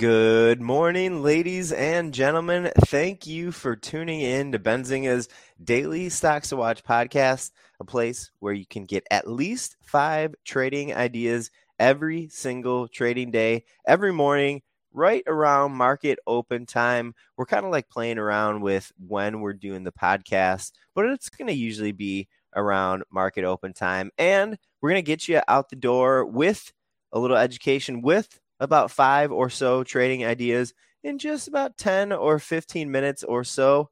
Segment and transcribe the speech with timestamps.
[0.00, 2.72] Good morning, ladies and gentlemen.
[2.86, 5.28] Thank you for tuning in to Benzinga's
[5.62, 10.94] Daily Stocks to Watch podcast, a place where you can get at least five trading
[10.94, 17.14] ideas every single trading day, every morning, right around market open time.
[17.36, 21.48] We're kind of like playing around with when we're doing the podcast, but it's going
[21.48, 22.26] to usually be
[22.56, 24.10] around market open time.
[24.16, 26.72] And we're going to get you out the door with
[27.12, 32.38] a little education, with about five or so trading ideas in just about 10 or
[32.38, 33.90] 15 minutes or so.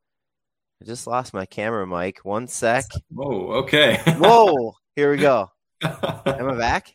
[0.81, 2.19] I just lost my camera mic.
[2.25, 2.85] One sec.
[3.11, 3.97] Whoa, okay.
[4.19, 5.51] Whoa, here we go.
[5.83, 6.95] Am I back?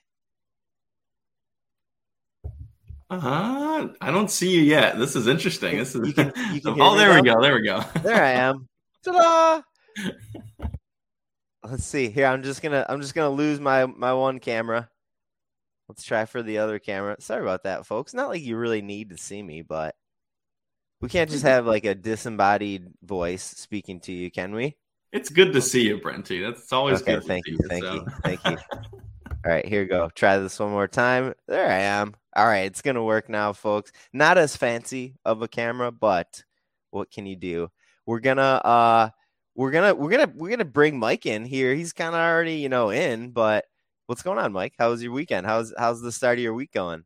[3.10, 4.98] Uh, I don't see you yet.
[4.98, 5.78] This is interesting.
[5.78, 7.42] This is You can- you can Oh, there we go.
[7.42, 7.82] There we go.
[8.02, 8.68] There I am.
[9.04, 9.62] Ta-da!
[11.64, 12.10] Let's see.
[12.10, 14.90] Here, I'm just gonna I'm just gonna lose my my one camera.
[15.94, 17.18] Let's try for the other camera.
[17.20, 18.16] Sorry about that, folks.
[18.16, 19.94] Not like you really need to see me, but
[21.02, 24.76] we can't just have like a disembodied voice speaking to you, can we?
[25.12, 26.42] It's good to see you, Brenty.
[26.44, 27.22] That's always Okay, good.
[27.22, 27.94] to thank see you, thank so.
[27.94, 28.58] you, thank you.
[29.30, 30.10] All right, here we go.
[30.16, 31.36] Try this one more time.
[31.48, 32.16] There I am.
[32.36, 33.92] All right, it's gonna work now, folks.
[34.14, 36.44] Not as fancy of a camera, but
[36.90, 37.70] what can you do?
[38.08, 39.10] We're gonna uh
[39.54, 41.76] we're gonna we're gonna we're gonna bring Mike in here.
[41.76, 43.66] He's kind of already, you know, in, but
[44.14, 44.76] what's going on, Mike?
[44.78, 45.48] How was your weekend?
[45.48, 47.04] How's how's the start of your week going?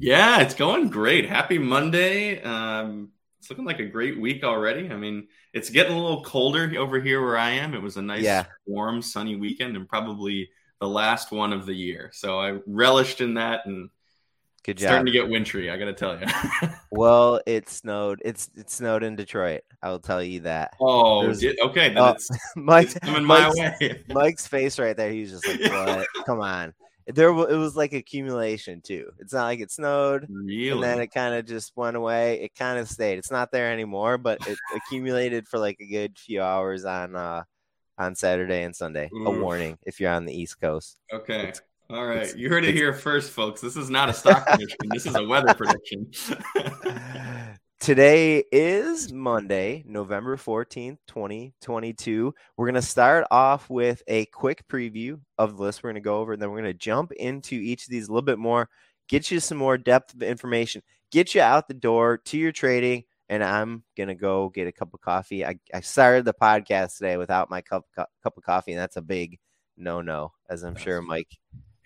[0.00, 1.28] Yeah, it's going great.
[1.28, 2.42] Happy Monday.
[2.42, 4.90] Um, it's looking like a great week already.
[4.90, 7.72] I mean, it's getting a little colder over here where I am.
[7.72, 8.46] It was a nice, Yeah.
[8.66, 12.10] warm, sunny weekend, and probably the last one of the year.
[12.12, 13.88] So I relished in that, and
[14.64, 14.88] Good job.
[14.88, 15.70] starting to get wintry.
[15.70, 16.26] I got to tell you.
[16.92, 18.20] Well, it snowed.
[18.24, 19.62] It's it snowed in Detroit.
[19.82, 20.74] I will tell you that.
[20.80, 21.88] oh, There's- okay.
[21.88, 24.02] Then Oh, it's, Mike, coming my Mike's- way.
[24.08, 25.10] Mike's face right there.
[25.10, 26.06] He was just like, "What?
[26.26, 26.74] Come on!"
[27.06, 29.10] There, it was like accumulation too.
[29.18, 30.48] It's not like it snowed and
[30.82, 32.42] then it kind of just went away.
[32.42, 33.18] It kind of stayed.
[33.18, 37.42] It's not there anymore, but it accumulated for like a good few hours on uh
[37.98, 39.10] on Saturday and Sunday.
[39.26, 40.98] A warning if you're on the East Coast.
[41.12, 41.40] Okay.
[41.48, 42.18] It's- All right.
[42.18, 43.60] it's- You heard it here first, folks.
[43.60, 44.78] This is not a stock prediction.
[44.92, 46.10] This is a weather prediction.
[47.80, 52.32] Today is Monday, November 14th, 2022.
[52.56, 56.06] We're going to start off with a quick preview of the list we're going to
[56.06, 58.38] go over, and then we're going to jump into each of these a little bit
[58.38, 58.68] more,
[59.08, 63.04] get you some more depth of information, get you out the door to your trading,
[63.30, 65.44] and I'm going to go get a cup of coffee.
[65.44, 68.96] I, I started the podcast today without my cup, cup, cup of coffee, and that's
[68.96, 69.38] a big
[69.78, 71.38] no no, as I'm sure Mike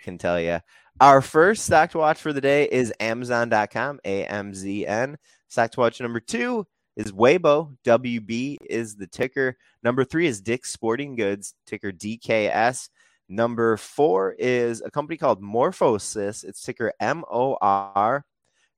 [0.04, 0.60] can tell you.
[1.00, 5.16] Our first stock to watch for the day is Amazon.com, A M Z N.
[5.48, 6.66] Stock to watch number two
[6.96, 7.76] is Weibo.
[7.84, 9.56] WB is the ticker.
[9.82, 12.88] Number three is Dick's Sporting Goods, ticker DKS.
[13.28, 16.44] Number four is a company called MorphoSys.
[16.44, 18.24] It's ticker MOR.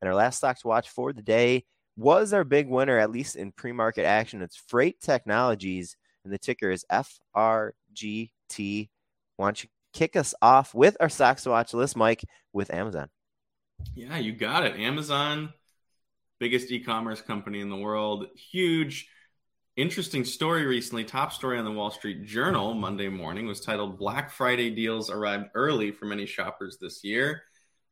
[0.00, 1.64] And our last stock to watch for the day
[1.96, 4.42] was our big winner, at least in pre market action.
[4.42, 8.88] It's Freight Technologies, and the ticker is FRGT.
[9.36, 13.08] Why don't you kick us off with our stocks to watch list, Mike, with Amazon?
[13.94, 14.78] yeah, you got it.
[14.78, 15.52] Amazon,
[16.38, 18.26] biggest e-commerce company in the world.
[18.34, 19.08] Huge,
[19.76, 21.04] interesting story recently.
[21.04, 25.48] Top story on the Wall Street Journal Monday morning was titled "Black Friday deals arrived
[25.54, 27.42] early for many shoppers this year."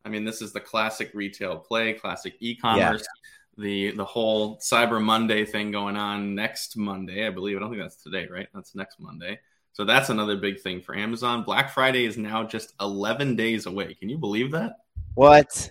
[0.05, 3.07] I mean, this is the classic retail play, classic e-commerce.
[3.57, 7.57] The the whole Cyber Monday thing going on next Monday, I believe.
[7.57, 8.49] I don't think that's today, right?
[8.53, 9.39] That's next Monday.
[9.75, 11.43] So that's another big thing for Amazon.
[11.43, 13.93] Black Friday is now just 11 days away.
[13.95, 14.77] Can you believe that?
[15.15, 15.71] What?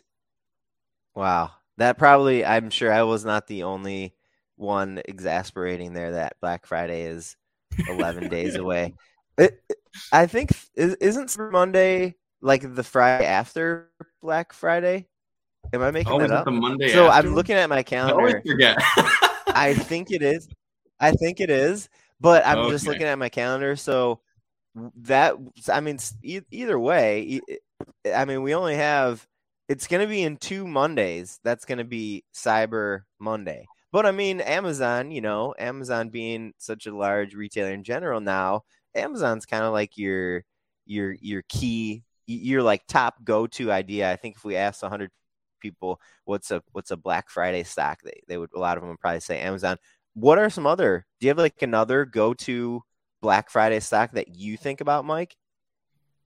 [1.15, 1.51] Wow.
[1.77, 4.13] That probably, I'm sure I was not the only
[4.57, 7.35] one exasperating there that Black Friday is
[7.87, 8.93] 11 days away.
[9.37, 9.59] It,
[10.11, 13.89] I think, is- isn't Monday like the Friday after
[14.21, 15.07] Black Friday?
[15.71, 16.45] Am I making Oh, that up?
[16.45, 17.29] the Monday So after?
[17.29, 18.15] I'm looking at my calendar.
[18.19, 18.77] I always forget.
[19.55, 20.49] I think it is.
[20.99, 23.75] I think it is, but I'm oh, just looking at my calendar.
[23.75, 24.21] So
[25.01, 25.35] that
[25.71, 27.41] I mean, e- either way,
[28.13, 29.25] I mean, we only have.
[29.69, 31.39] It's going to be in two Mondays.
[31.43, 33.65] That's going to be Cyber Monday.
[33.91, 35.11] But I mean, Amazon.
[35.11, 38.63] You know, Amazon being such a large retailer in general now,
[38.95, 40.43] Amazon's kind of like your
[40.85, 44.11] your your key, your like top go to idea.
[44.11, 45.11] I think if we asked 100
[45.59, 48.89] people what's a what's a Black Friday stock, they they would a lot of them
[48.89, 49.77] would probably say Amazon.
[50.13, 51.05] What are some other?
[51.19, 52.83] Do you have like another go to
[53.21, 55.35] Black Friday stock that you think about, Mike?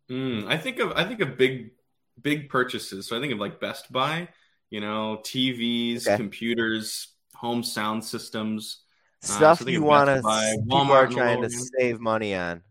[0.09, 1.71] Mm, I think of I think of big
[2.21, 3.07] big purchases.
[3.07, 4.29] So I think of like Best Buy,
[4.69, 6.15] you know, TVs, Okay.
[6.15, 8.83] computers, home sound systems.
[9.23, 12.63] Uh, Stuff so you want to people Walmart are trying to save money on.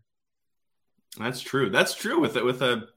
[1.17, 1.69] That's true.
[1.69, 2.87] That's true with it with a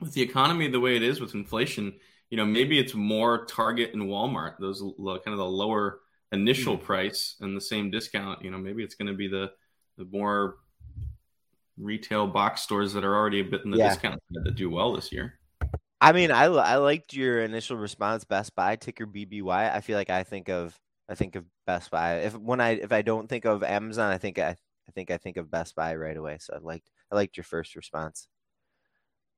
[0.00, 1.94] with the economy the way it is with inflation.
[2.30, 6.00] you know, maybe it's more Target and Walmart, those kind of the lower
[6.32, 6.86] initial mm-hmm.
[6.86, 8.42] price and the same discount.
[8.42, 9.50] You know, maybe it's going to be the
[9.96, 10.56] the more
[11.76, 13.88] retail box stores that are already a bit in the yeah.
[13.88, 15.38] discount that do well this year.
[16.00, 18.24] I mean, I I liked your initial response.
[18.24, 19.74] Best Buy ticker BBY.
[19.74, 20.78] I feel like I think of
[21.08, 22.18] I think of Best Buy.
[22.18, 24.50] If when I if I don't think of Amazon, I think I
[24.88, 26.38] I think I think of Best Buy right away.
[26.40, 28.28] So I liked I liked your first response.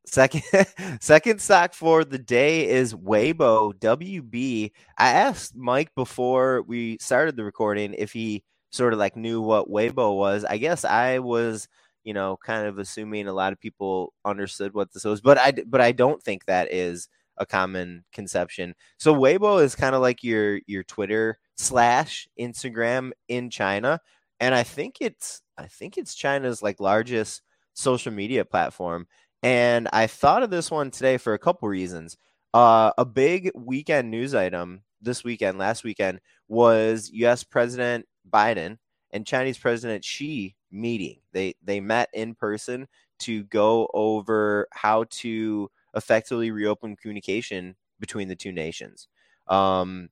[0.07, 0.43] Second
[1.01, 4.73] second stock for the day is Weibo WB.
[4.99, 9.69] I asked Mike before we started the recording if he sort of like knew what
[9.69, 10.45] Weibo was.
[10.45, 11.69] I guess I was
[12.05, 15.53] you know, kind of assuming a lot of people understood what this was, but I
[15.67, 17.09] but I don't think that is
[17.39, 18.75] a common conception.
[18.99, 24.01] So Weibo is kind of like your your Twitter slash Instagram in China,
[24.41, 27.43] and I think it's I think it's China's like largest
[27.75, 29.07] social media platform.
[29.43, 32.17] And I thought of this one today for a couple reasons.
[32.53, 37.45] Uh, a big weekend news item this weekend, last weekend, was U.S.
[37.45, 38.79] President Biden
[39.13, 41.21] and Chinese President Xi meeting.
[41.33, 42.87] They they met in person
[43.21, 49.09] to go over how to effectively reopen communication between the two nations.
[49.49, 50.09] Um,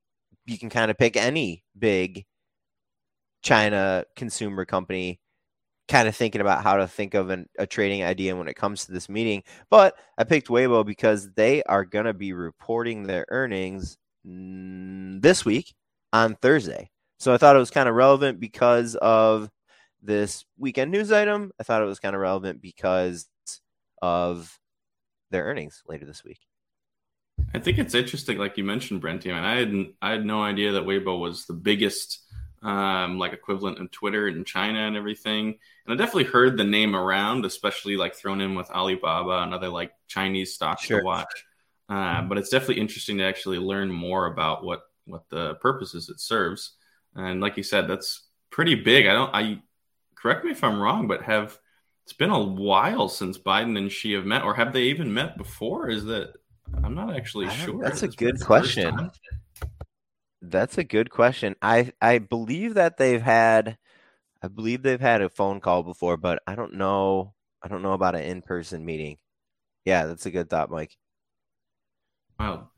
[0.47, 2.25] you can kind of pick any big
[3.43, 5.21] China consumer company
[5.89, 8.85] kind of thinking about how to think of an, a trading idea when it comes
[8.85, 9.43] to this meeting.
[9.71, 15.75] But I picked Weibo because they are going to be reporting their earnings this week
[16.13, 16.91] on Thursday.
[17.19, 19.51] So I thought it was kind of relevant because of
[20.03, 21.51] this weekend news item.
[21.59, 23.27] I thought it was kind of relevant because
[24.01, 24.59] of
[25.31, 26.39] their earnings later this week.
[27.55, 29.27] I think it's interesting, like you mentioned, Brent.
[29.27, 32.21] I mean, I had I had no idea that Weibo was the biggest
[32.63, 35.59] um, like equivalent of Twitter in China and everything.
[35.87, 39.69] And I definitely heard the name around, especially like thrown in with Alibaba and other
[39.69, 41.01] like Chinese stocks sure.
[41.01, 41.45] to watch.
[41.89, 46.21] Uh, but it's definitely interesting to actually learn more about what what the purposes it
[46.21, 46.73] serves.
[47.15, 49.07] And like you said, that's pretty big.
[49.07, 49.35] I don't.
[49.35, 49.63] I
[50.15, 51.59] correct me if I'm wrong, but have
[52.05, 55.39] it's been a while since Biden and Xi have met, or have they even met
[55.39, 55.89] before?
[55.89, 56.35] Is that
[56.83, 57.83] I'm not actually sure.
[57.83, 59.11] That's a good question.
[60.41, 61.57] That's a good question.
[61.63, 63.79] I I believe that they've had
[64.43, 67.93] I believe they've had a phone call before, but I don't know I don't know
[67.93, 69.19] about an in-person meeting.
[69.85, 70.97] Yeah, that's a good thought, Mike.
[72.39, 72.69] Wow.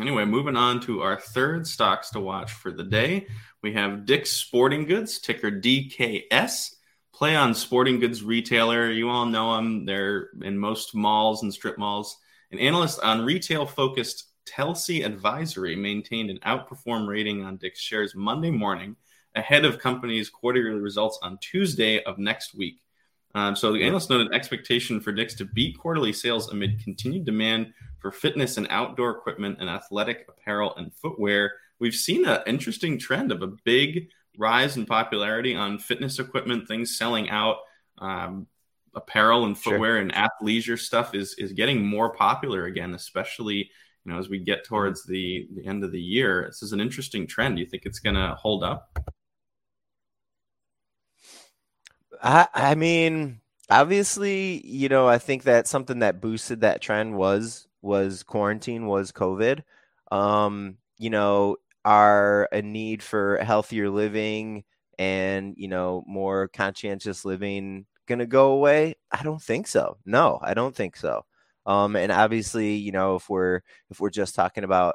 [0.00, 3.26] Anyway, moving on to our third stocks to watch for the day.
[3.62, 6.74] We have Dick's Sporting Goods, ticker DKS.
[7.12, 8.90] Play on sporting goods retailer.
[8.90, 9.86] You all know them.
[9.86, 12.16] They're in most malls and strip malls.
[12.52, 18.50] An analyst on retail focused Telsey Advisory maintained an outperform rating on Dick's shares Monday
[18.50, 18.96] morning
[19.34, 22.80] ahead of company's quarterly results on Tuesday of next week.
[23.34, 27.74] Um, so the analyst noted expectation for Dick's to beat quarterly sales amid continued demand
[27.98, 31.52] for fitness and outdoor equipment and athletic apparel and footwear.
[31.78, 34.08] We've seen an interesting trend of a big
[34.38, 37.58] rise in popularity on fitness equipment, things selling out.
[37.98, 38.46] Um,
[38.94, 39.98] apparel and footwear sure.
[39.98, 43.70] and athleisure stuff is is getting more popular again, especially
[44.06, 46.44] you know as we get towards the the end of the year.
[46.46, 47.56] This is an interesting trend.
[47.56, 48.98] Do you think it's going to hold up?
[52.22, 57.66] I I mean, obviously, you know, I think that something that boosted that trend was
[57.82, 59.62] was quarantine, was COVID.
[60.12, 64.64] Um, you know, are a need for healthier living
[64.98, 68.94] and you know more conscientious living going to go away?
[69.10, 69.98] I don't think so.
[70.06, 71.24] No, I don't think so.
[71.66, 74.94] Um, and obviously, you know, if we're if we're just talking about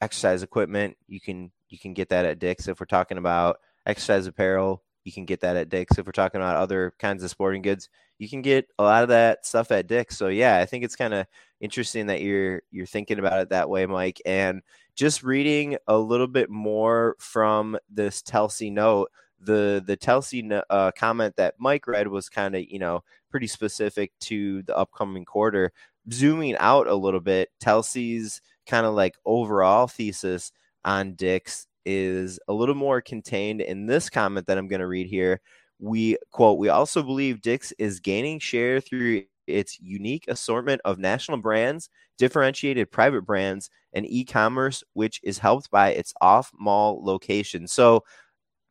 [0.00, 2.68] exercise equipment, you can you can get that at Dick's.
[2.68, 5.98] If we're talking about exercise apparel, you can get that at Dick's.
[5.98, 7.88] If we're talking about other kinds of sporting goods,
[8.18, 10.16] you can get a lot of that stuff at Dick's.
[10.16, 11.26] So yeah, I think it's kind of
[11.60, 14.20] interesting that you're you're thinking about it that way, Mike.
[14.24, 14.62] And
[14.94, 19.10] just reading a little bit more from this Telsey note,
[19.40, 24.12] the the Telsey uh, comment that Mike read was kind of you know pretty specific
[24.20, 25.72] to the upcoming quarter.
[26.10, 30.52] Zooming out a little bit, Telsey's kind of like overall thesis
[30.84, 35.06] on Dick's is a little more contained in this comment that I'm going to read
[35.06, 35.40] here.
[35.78, 41.38] We quote, we also believe Dick's is gaining share through its unique assortment of national
[41.38, 47.66] brands, differentiated private brands, and e commerce, which is helped by its off mall location.
[47.66, 48.04] So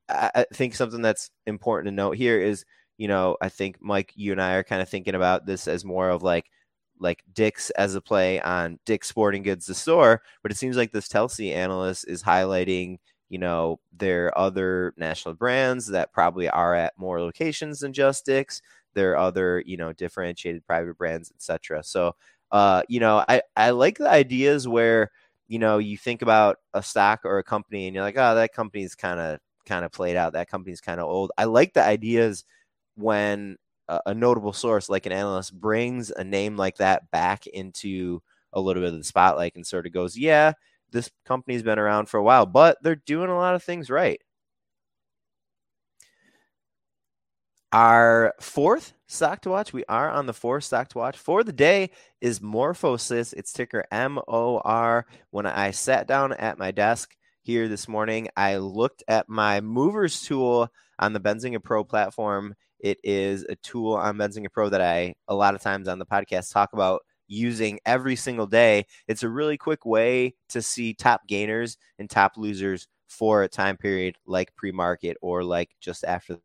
[0.10, 2.66] I think something that's important to note here is,
[2.98, 5.86] you know, I think Mike, you and I are kind of thinking about this as
[5.86, 6.46] more of like
[7.02, 10.22] like Dick's as a play on Dick's Sporting Goods, the store.
[10.44, 15.88] But it seems like this Telsey analyst is highlighting, you know, their other national brands
[15.88, 18.62] that probably are at more locations than just Dick's.
[18.94, 21.84] Their other, you know, differentiated private brands, etc.
[21.84, 22.16] So
[22.52, 25.12] uh, you know, I, I like the ideas where,
[25.48, 28.54] you know, you think about a stock or a company and you're like, oh, that
[28.54, 30.34] company's kind of kind of played out.
[30.34, 31.32] That company's kind of old.
[31.38, 32.44] I like the ideas
[32.96, 33.58] when
[34.06, 38.22] a notable source like an analyst brings a name like that back into
[38.54, 40.54] a little bit of the spotlight and sort of goes, yeah,
[40.92, 44.22] this company's been around for a while, but they're doing a lot of things right.
[47.74, 51.54] Our fourth stock to watch, we are on the fourth stock to watch for the
[51.54, 53.34] day is MorphoSys.
[53.38, 55.06] It's ticker M O R.
[55.30, 60.22] When I sat down at my desk here this morning, I looked at my movers
[60.22, 60.68] tool
[61.00, 62.56] on the Benzinga Pro platform.
[62.82, 66.06] It is a tool on Benzinga Pro that I a lot of times on the
[66.06, 68.86] podcast talk about using every single day.
[69.08, 73.78] It's a really quick way to see top gainers and top losers for a time
[73.78, 76.40] period like pre-market or like just after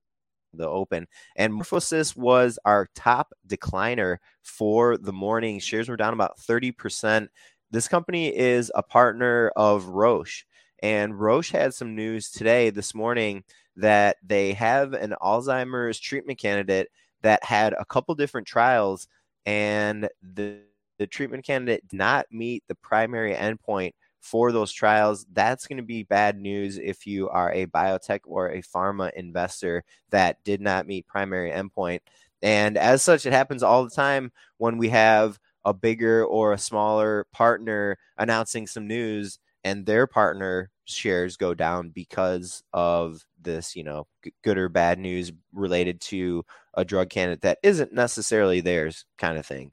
[0.53, 1.07] the open.
[1.37, 5.59] And MorphoSys was our top decliner for the morning.
[5.59, 7.29] Shares were down about 30%.
[7.71, 10.45] This company is a partner of Roche.
[10.83, 13.45] And Roche had some news today, this morning,
[13.77, 16.89] that they have an Alzheimer's treatment candidate
[17.23, 19.09] that had a couple different trials,
[19.45, 20.61] and the,
[20.99, 23.93] the treatment candidate did not meet the primary endpoint
[24.27, 28.51] for those trials, that's going to be bad news if you are a biotech or
[28.51, 32.01] a pharma investor that did not meet primary endpoint.
[32.43, 36.59] And as such, it happens all the time when we have a bigger or a
[36.59, 43.85] smaller partner announcing some news and their partner shares go down because of this, you
[43.85, 44.07] know,
[44.43, 49.47] good or bad news related to a drug candidate that isn't necessarily theirs kind of
[49.47, 49.73] thing.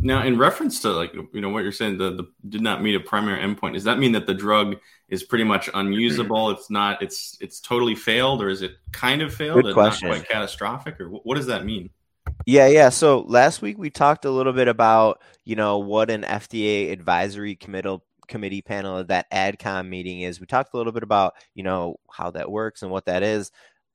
[0.00, 2.96] Now, in reference to like you know what you're saying, the, the did not meet
[2.96, 3.74] a primary endpoint.
[3.74, 4.76] Does that mean that the drug
[5.08, 6.50] is pretty much unusable?
[6.50, 7.00] It's not.
[7.02, 9.62] It's it's totally failed, or is it kind of failed?
[9.62, 10.08] Good question.
[10.08, 11.90] Not quite catastrophic, or what does that mean?
[12.46, 12.88] Yeah, yeah.
[12.88, 17.54] So last week we talked a little bit about you know what an FDA advisory
[17.54, 20.40] committee committee panel of that AdCom meeting is.
[20.40, 23.50] We talked a little bit about you know how that works and what that is.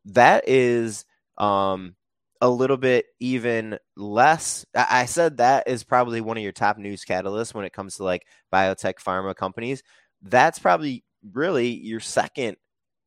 [0.05, 1.05] That is
[1.37, 1.95] um
[2.41, 4.65] a little bit even less.
[4.75, 8.03] I said that is probably one of your top news catalysts when it comes to
[8.03, 9.83] like biotech pharma companies.
[10.23, 12.57] That's probably really your second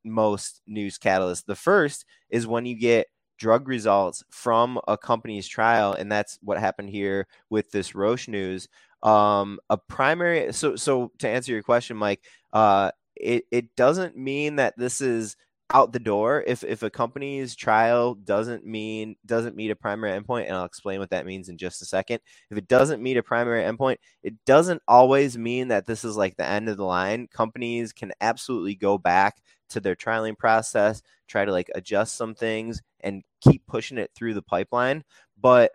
[0.05, 1.47] most news catalyst.
[1.47, 6.59] The first is when you get drug results from a company's trial, and that's what
[6.59, 8.69] happened here with this Roche news.
[9.05, 10.53] Um, a primary.
[10.53, 15.37] So, so to answer your question, Mike, uh, it it doesn't mean that this is
[15.73, 20.45] out the door if if a company's trial doesn't mean doesn't meet a primary endpoint
[20.47, 22.21] and I'll explain what that means in just a second.
[22.51, 26.37] If it doesn't meet a primary endpoint, it doesn't always mean that this is like
[26.37, 27.29] the end of the line.
[27.29, 29.37] Companies can absolutely go back
[29.71, 34.35] to their trialing process, try to like adjust some things and keep pushing it through
[34.35, 35.05] the pipeline,
[35.41, 35.73] but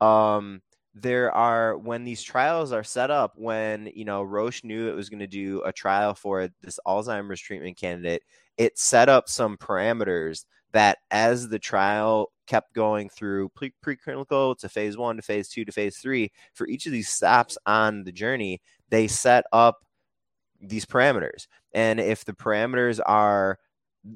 [0.00, 0.60] um
[1.02, 5.08] there are when these trials are set up when you know roche knew it was
[5.08, 8.22] going to do a trial for this alzheimer's treatment candidate
[8.56, 14.68] it set up some parameters that as the trial kept going through pre- preclinical to
[14.68, 18.12] phase one to phase two to phase three for each of these stops on the
[18.12, 19.78] journey they set up
[20.60, 21.46] these parameters.
[21.72, 23.58] And if the parameters are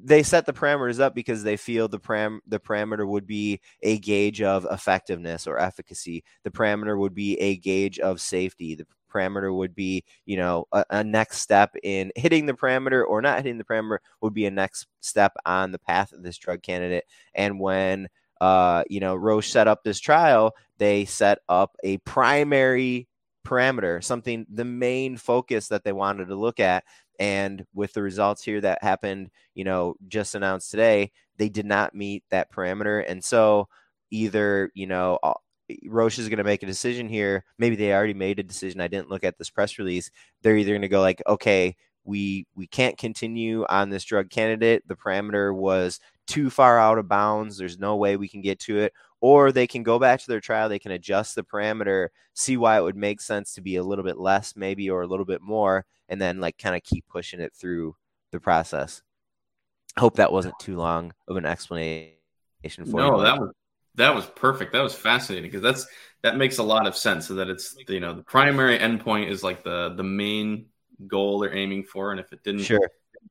[0.03, 3.99] they set the parameters up because they feel the param the parameter would be a
[3.99, 6.23] gauge of effectiveness or efficacy.
[6.43, 8.75] The parameter would be a gauge of safety.
[8.75, 13.21] The parameter would be, you know, a, a, next step in hitting the parameter or
[13.21, 16.63] not hitting the parameter would be a next step on the path of this drug
[16.63, 17.05] candidate.
[17.35, 18.07] And when
[18.41, 23.07] uh, you know, Roche set up this trial, they set up a primary
[23.45, 26.83] parameter, something the main focus that they wanted to look at.
[27.19, 31.95] And with the results here that happened, you know, just announced today, they did not
[31.95, 33.03] meet that parameter.
[33.07, 33.67] And so
[34.11, 35.19] either, you know,
[35.85, 37.45] Roche is going to make a decision here.
[37.57, 38.81] Maybe they already made a decision.
[38.81, 40.11] I didn't look at this press release.
[40.41, 44.87] They're either going to go like, okay, we we can't continue on this drug candidate.
[44.87, 47.57] The parameter was too far out of bounds.
[47.57, 48.93] There's no way we can get to it.
[49.23, 50.67] Or they can go back to their trial.
[50.67, 54.03] They can adjust the parameter, see why it would make sense to be a little
[54.03, 57.39] bit less, maybe, or a little bit more, and then like kind of keep pushing
[57.39, 57.95] it through
[58.33, 59.01] the process.
[59.97, 62.11] Hope that wasn't too long of an explanation
[62.67, 63.23] for no, you.
[63.23, 63.51] that was
[63.95, 64.73] that was perfect.
[64.73, 65.87] That was fascinating because that's
[66.21, 67.27] that makes a lot of sense.
[67.27, 70.65] So that it's you know the primary endpoint is like the the main
[71.07, 72.89] goal they're aiming for, and if it didn't sure.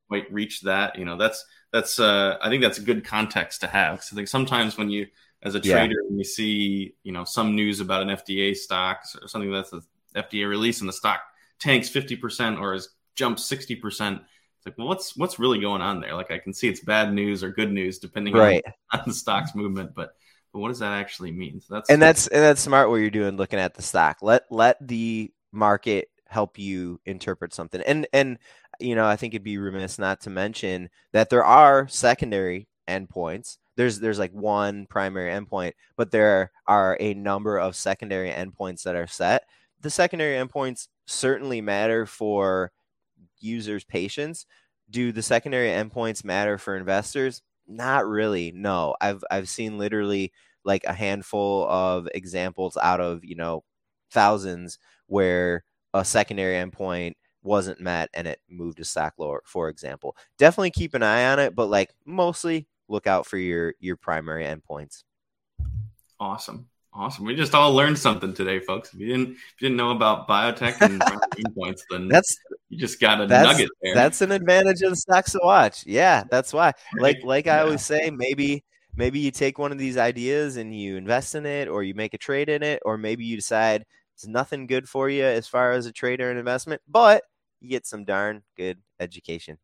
[0.08, 3.66] quite reach that, you know that's that's uh, I think that's a good context to
[3.66, 3.96] have.
[3.96, 5.06] Because I think sometimes when you
[5.42, 6.08] as a trader yeah.
[6.08, 9.82] when you see you know some news about an FDA stock or something that's an
[10.14, 11.20] FDA release and the stock
[11.58, 14.20] tanks fifty percent or has jumped sixty percent.
[14.58, 16.14] It's like, well, what's what's really going on there?
[16.14, 18.62] Like, I can see it's bad news or good news depending right.
[18.92, 20.14] on, on the stock's movement, but
[20.52, 21.60] but what does that actually mean?
[21.60, 24.18] So that's and that's and that's smart what you're doing looking at the stock.
[24.22, 27.80] Let let the market help you interpret something.
[27.82, 28.38] And and
[28.80, 33.58] you know, I think it'd be remiss not to mention that there are secondary endpoints.
[33.76, 38.96] There's there's like one primary endpoint, but there are a number of secondary endpoints that
[38.96, 39.44] are set.
[39.80, 42.72] The secondary endpoints certainly matter for
[43.40, 44.46] users' patience.
[44.90, 47.42] Do the secondary endpoints matter for investors?
[47.66, 48.52] Not really.
[48.54, 48.94] No.
[49.00, 50.32] I've I've seen literally
[50.64, 53.64] like a handful of examples out of, you know,
[54.10, 55.64] thousands where
[55.94, 60.16] a secondary endpoint wasn't met and it moved to stock lower, for example.
[60.38, 64.44] Definitely keep an eye on it, but like mostly look out for your your primary
[64.44, 65.02] endpoints.
[66.20, 66.68] Awesome.
[66.94, 67.24] Awesome.
[67.24, 68.92] We just all learned something today, folks.
[68.92, 71.00] If you didn't if you didn't know about biotech and
[71.40, 72.36] endpoints, then that's
[72.68, 73.94] you just got a nugget there.
[73.94, 75.86] That's an advantage of the stocks to watch.
[75.86, 76.72] Yeah, that's why.
[76.98, 77.56] Like like yeah.
[77.56, 78.62] I always say, maybe
[78.94, 82.12] maybe you take one of these ideas and you invest in it or you make
[82.12, 85.72] a trade in it, or maybe you decide it's nothing good for you as far
[85.72, 87.24] as a trade or an investment, but
[87.62, 89.56] you get some darn good education.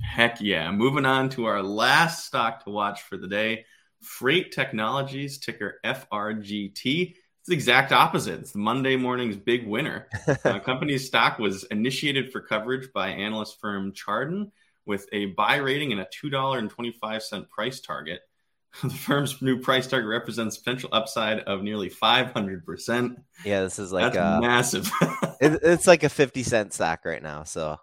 [0.00, 0.70] Heck yeah.
[0.70, 3.64] Moving on to our last stock to watch for the day
[4.00, 7.14] Freight Technologies, ticker FRGT.
[7.42, 8.40] It's the exact opposite.
[8.40, 10.08] It's the Monday morning's big winner.
[10.44, 14.50] uh, company's stock was initiated for coverage by analyst firm Chardan
[14.86, 18.20] with a buy rating and a $2.25 price target.
[18.82, 23.16] The firm's new price target represents potential upside of nearly 500%.
[23.44, 24.90] Yeah, this is like That's a, massive.
[25.42, 27.42] it, it's like a 50 cent stock right now.
[27.42, 27.78] So,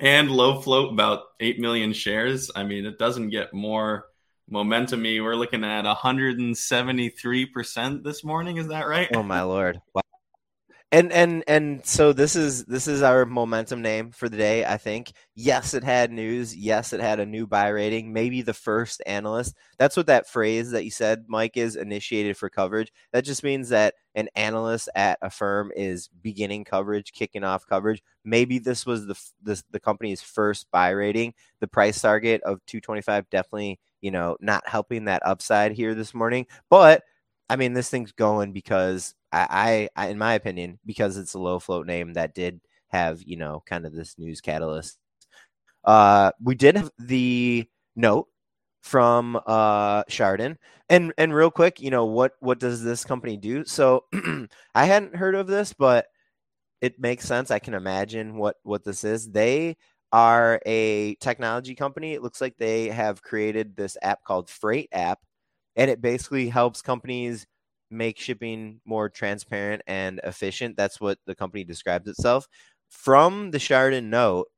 [0.00, 2.50] and low float about 8 million shares.
[2.54, 4.06] I mean, it doesn't get more
[4.48, 8.56] momentum We're looking at 173% this morning.
[8.58, 9.08] Is that right?
[9.14, 9.80] Oh, my Lord.
[9.94, 10.02] Wow
[10.92, 14.76] and and and so this is this is our momentum name for the day i
[14.76, 15.12] think.
[15.34, 16.56] Yes it had news.
[16.56, 18.12] Yes it had a new buy rating.
[18.12, 19.56] Maybe the first analyst.
[19.78, 22.92] That's what that phrase that you said mike is initiated for coverage.
[23.12, 28.02] That just means that an analyst at a firm is beginning coverage kicking off coverage.
[28.24, 31.34] Maybe this was the the, the company's first buy rating.
[31.60, 36.46] The price target of 225 definitely you know not helping that upside here this morning.
[36.70, 37.02] But
[37.48, 39.14] I mean, this thing's going because
[39.50, 43.36] I, I, in my opinion, because it's a low float name that did have, you
[43.36, 44.98] know, kind of this news catalyst.
[45.84, 47.66] Uh, we did have the
[47.96, 48.28] note
[48.82, 50.56] from uh Chardan.
[50.90, 53.64] And and real quick, you know, what what does this company do?
[53.64, 54.04] So
[54.74, 56.06] I hadn't heard of this, but
[56.80, 57.50] it makes sense.
[57.50, 59.30] I can imagine what what this is.
[59.30, 59.76] They
[60.12, 62.14] are a technology company.
[62.14, 65.20] It looks like they have created this app called Freight app
[65.76, 67.46] and it basically helps companies
[67.90, 70.76] make shipping more transparent and efficient.
[70.76, 72.48] That's what the company describes itself.
[72.88, 74.48] From the Chardan note,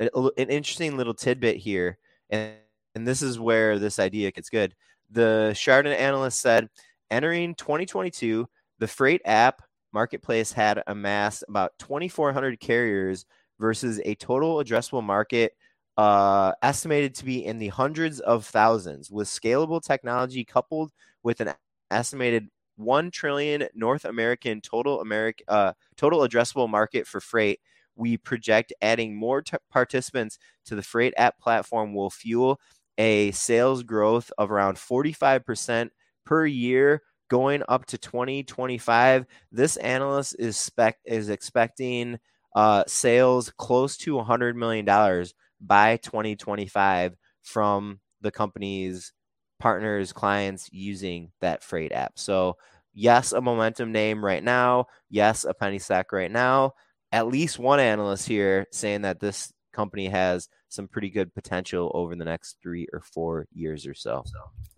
[0.00, 1.98] an, interesting little tidbit here,
[2.30, 2.54] and,
[2.94, 4.74] and this is where this idea gets good.
[5.10, 6.68] The Chardan analyst said,
[7.10, 8.48] entering 2022,
[8.78, 13.24] the freight app marketplace had amassed about 2,400 carriers
[13.58, 15.52] versus a total addressable market
[15.96, 19.10] uh, estimated to be in the hundreds of thousands.
[19.10, 21.54] With scalable technology coupled with an
[21.90, 27.60] estimated 1 trillion North American total American uh, total addressable market for freight,
[27.96, 32.60] we project adding more t- participants to the freight app platform will fuel
[32.98, 35.90] a sales growth of around 45%
[36.24, 39.26] per year going up to 2025.
[39.52, 42.18] This analyst is spec is expecting
[42.54, 49.12] uh, sales close to 100 million dollars by 2025 from the company's
[49.58, 52.18] partners, clients using that freight app.
[52.18, 52.56] So,
[52.94, 54.86] yes, a momentum name right now.
[55.08, 56.72] Yes, a penny stock right now.
[57.12, 62.16] At least one analyst here saying that this company has some pretty good potential over
[62.16, 64.24] the next three or four years or so.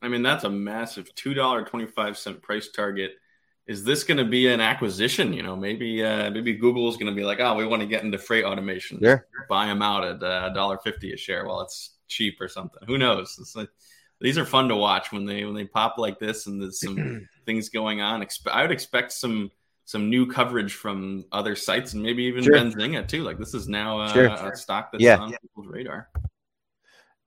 [0.03, 3.13] I mean, that's a massive $2.25 price target
[3.69, 5.33] is this going to be an acquisition?
[5.35, 7.87] You know, maybe uh, maybe Google is going to be like, oh, we want to
[7.87, 8.99] get into freight automation.
[9.01, 9.27] Sure.
[9.49, 12.81] Buy them out at a uh, dollar fifty a share while it's cheap or something.
[12.87, 13.39] Who knows?
[13.55, 13.69] Like,
[14.21, 17.29] these are fun to watch when they when they pop like this and there's some
[17.47, 18.27] things going on.
[18.51, 19.51] I would expect some
[19.85, 22.55] some new coverage from other sites and maybe even sure.
[22.55, 23.23] Benzinga too.
[23.23, 24.27] Like this is now uh, sure.
[24.27, 25.17] a stock that's yeah.
[25.19, 26.09] on people's radar.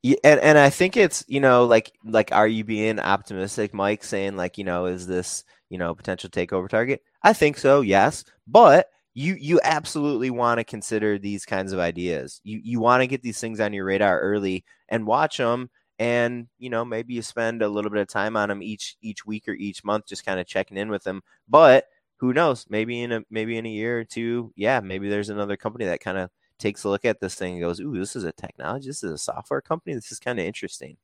[0.04, 4.04] Yeah, and, and I think it's you know like like are you being optimistic, Mike,
[4.04, 7.02] saying like you know is this you know, potential takeover target?
[7.24, 8.26] I think so, yes.
[8.46, 12.42] But you you absolutely want to consider these kinds of ideas.
[12.44, 15.70] You you want to get these things on your radar early and watch them
[16.02, 19.24] and you know maybe you spend a little bit of time on them each each
[19.28, 21.22] week or each month just kind of checking in with them.
[21.48, 21.86] But
[22.18, 22.66] who knows?
[22.70, 26.00] Maybe in a maybe in a year or two, yeah, maybe there's another company that
[26.02, 28.88] kind of takes a look at this thing and goes, "Ooh, this is a technology.
[28.88, 29.94] This is a software company.
[29.96, 30.98] This is kind of interesting."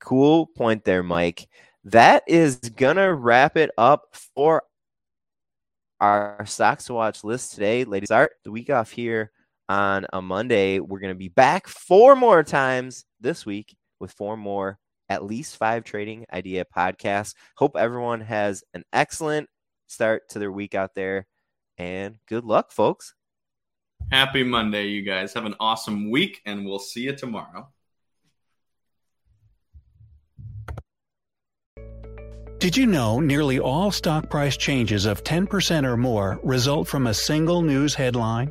[0.00, 1.48] Cool point there, Mike.
[1.84, 4.62] That is gonna wrap it up for
[6.00, 7.84] our stocks to watch list today.
[7.84, 9.32] Ladies, art the week off here
[9.68, 10.80] on a Monday.
[10.80, 15.84] We're gonna be back four more times this week with four more at least five
[15.84, 17.34] trading idea podcasts.
[17.56, 19.48] Hope everyone has an excellent
[19.86, 21.26] start to their week out there
[21.78, 23.14] and good luck, folks.
[24.10, 25.34] Happy Monday, you guys.
[25.34, 27.68] Have an awesome week, and we'll see you tomorrow.
[32.58, 37.14] Did you know nearly all stock price changes of 10% or more result from a
[37.14, 38.50] single news headline?